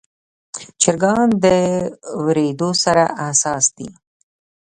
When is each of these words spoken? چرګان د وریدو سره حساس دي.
چرګان 0.81 1.27
د 1.43 1.45
وریدو 2.25 2.69
سره 2.83 3.05
حساس 3.23 3.65
دي. 3.77 3.89